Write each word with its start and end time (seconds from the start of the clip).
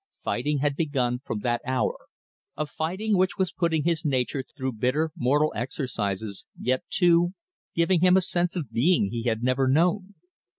Fighting 0.23 0.61
had 0.65 0.75
begun 0.75 1.19
from 1.19 1.41
that 1.41 1.61
hour 1.63 1.95
a 2.57 2.65
fighting 2.65 3.15
which 3.19 3.37
was 3.37 3.51
putting 3.51 3.83
his 3.83 4.03
nature 4.03 4.43
through 4.57 4.71
bitter 4.71 5.11
mortal 5.15 5.53
exercises, 5.55 6.47
yet, 6.59 6.81
too, 6.89 7.35
giving 7.75 8.01
him 8.01 8.17
a 8.17 8.21
sense 8.21 8.55
of 8.55 8.71
being 8.71 9.09
he 9.11 9.25
had 9.25 9.43
never 9.43 9.67
known. 9.67 10.15